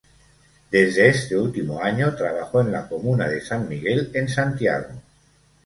[0.71, 4.95] Desde este último año, trabajó en la comuna de San Miguel, en Santiago.